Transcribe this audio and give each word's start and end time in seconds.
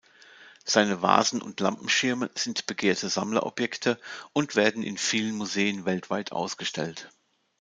Seine 0.65 1.03
Vasen 1.03 1.43
und 1.43 1.59
Lampenschirme 1.59 2.31
sind 2.33 2.65
begehrte 2.65 3.07
Sammlerobjekte 3.07 3.99
und 4.33 4.55
werden 4.55 4.81
in 4.81 4.97
vielen 4.97 5.35
Museen 5.37 5.85
weltweit 5.85 6.31
ausgestellt. 6.31 7.11